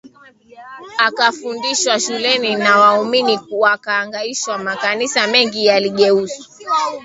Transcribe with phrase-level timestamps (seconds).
[1.09, 6.45] ukafundishwa shuleni na waumini wakahangaishwa Makanisa mengi yaligeuzwa